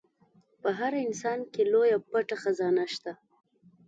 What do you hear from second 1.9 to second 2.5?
پټه